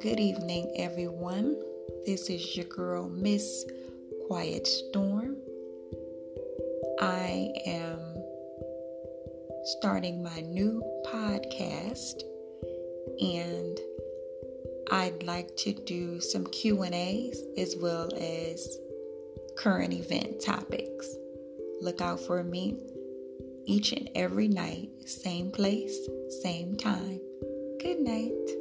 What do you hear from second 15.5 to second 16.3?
to do